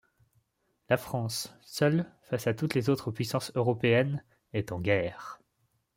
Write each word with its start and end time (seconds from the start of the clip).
La 0.89 0.97
France, 0.97 1.53
seule, 1.61 2.11
face 2.23 2.47
à 2.47 2.55
toutes 2.55 2.73
les 2.73 2.89
autres 2.89 3.11
puissances 3.11 3.51
européennes 3.55 4.23
est 4.51 4.71
en 4.71 4.79
guerre. 4.81 5.39